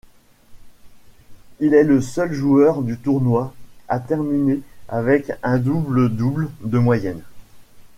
[1.59, 3.53] Il est le seul joueur du tournoi
[3.87, 7.21] à terminer avec un double-double de moyenne.